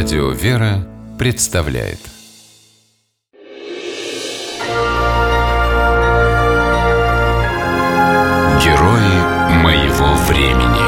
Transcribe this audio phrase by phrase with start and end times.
[0.00, 0.86] Радио «Вера»
[1.18, 1.98] представляет.
[8.62, 10.78] Герои моего времени.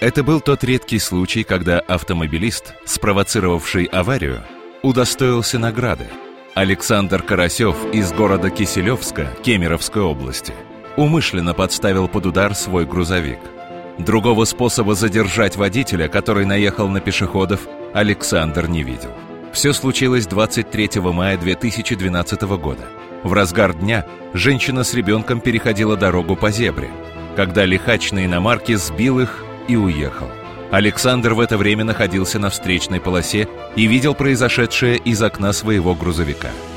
[0.00, 4.44] Это был тот редкий случай, когда автомобилист, спровоцировавший аварию,
[4.84, 6.06] удостоился награды.
[6.54, 10.54] Александр Карасев из города Киселевска, Кемеровской области,
[10.96, 13.40] умышленно подставил под удар свой грузовик–
[13.98, 19.10] Другого способа задержать водителя, который наехал на пешеходов, Александр не видел.
[19.52, 22.86] Все случилось 23 мая 2012 года.
[23.24, 26.90] В разгар дня женщина с ребенком переходила дорогу по зебре,
[27.34, 30.28] когда лихач на иномарке сбил их и уехал.
[30.70, 36.50] Александр в это время находился на встречной полосе и видел произошедшее из окна своего грузовика–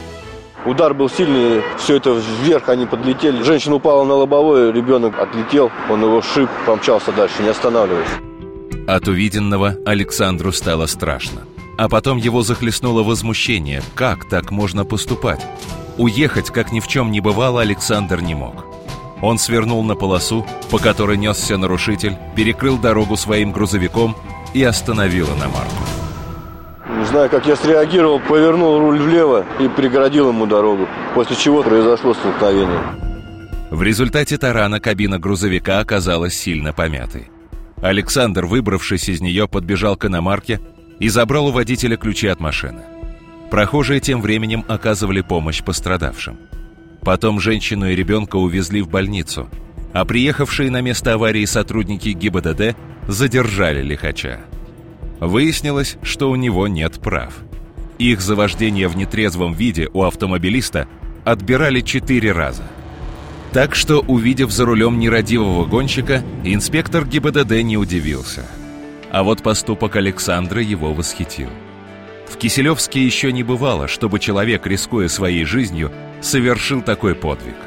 [0.65, 3.41] Удар был сильный, все это вверх они подлетели.
[3.41, 8.07] Женщина упала на лобовое, ребенок отлетел, он его шип, помчался дальше, не останавливаясь.
[8.87, 11.41] От увиденного Александру стало страшно.
[11.77, 13.81] А потом его захлестнуло возмущение.
[13.95, 15.43] Как так можно поступать?
[15.97, 18.65] Уехать, как ни в чем не бывало, Александр не мог.
[19.21, 24.15] Он свернул на полосу, по которой несся нарушитель, перекрыл дорогу своим грузовиком
[24.53, 25.90] и остановил иномарку.
[27.11, 32.79] Знаю, как я среагировал, повернул руль влево и преградил ему дорогу, после чего произошло столкновение.
[33.69, 37.29] В результате тарана кабина грузовика оказалась сильно помятой.
[37.81, 40.61] Александр, выбравшись из нее, подбежал к иномарке
[40.99, 42.83] и забрал у водителя ключи от машины.
[43.49, 46.37] Прохожие тем временем оказывали помощь пострадавшим.
[47.01, 49.49] Потом женщину и ребенка увезли в больницу,
[49.91, 52.77] а приехавшие на место аварии сотрудники ГИБДД
[53.09, 54.39] задержали лихача.
[55.21, 57.35] Выяснилось, что у него нет прав.
[57.99, 60.87] Их за вождение в нетрезвом виде у автомобилиста
[61.23, 62.63] отбирали четыре раза.
[63.53, 68.47] Так что, увидев за рулем нерадивого гонщика, инспектор ГИБДД не удивился.
[69.11, 71.49] А вот поступок Александра его восхитил.
[72.27, 75.91] В Киселевске еще не бывало, чтобы человек, рискуя своей жизнью,
[76.21, 77.57] совершил такой подвиг.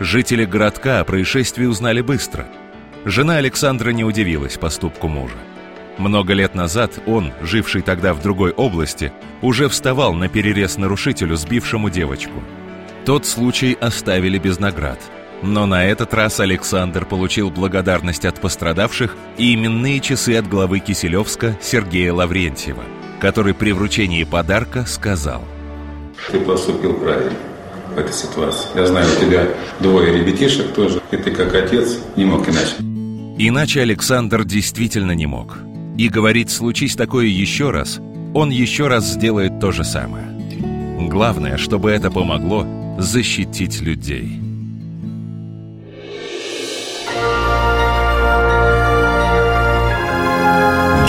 [0.00, 2.48] Жители городка о происшествии узнали быстро.
[3.04, 5.36] Жена Александра не удивилась поступку мужа.
[5.98, 9.12] Много лет назад он, живший тогда в другой области,
[9.42, 12.42] уже вставал на перерез нарушителю, сбившему девочку.
[13.04, 14.98] Тот случай оставили без наград.
[15.42, 21.58] Но на этот раз Александр получил благодарность от пострадавших и именные часы от главы Киселевска
[21.60, 22.82] Сергея Лаврентьева,
[23.20, 25.42] который при вручении подарка сказал
[26.32, 27.36] «Ты поступил правильно
[27.94, 28.68] в этой ситуации.
[28.74, 29.46] Я знаю, у тебя
[29.80, 32.76] двое ребятишек тоже, и ты как отец не мог иначе».
[33.36, 35.58] Иначе Александр действительно не мог–
[35.96, 38.00] и говорит, случись такое еще раз,
[38.34, 40.26] он еще раз сделает то же самое.
[41.08, 42.66] Главное, чтобы это помогло
[42.98, 44.40] защитить людей.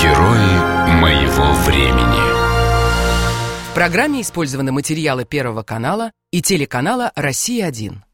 [0.02, 2.36] Герои моего времени
[3.72, 8.06] В программе использованы материалы Первого канала и телеканала «Россия-1».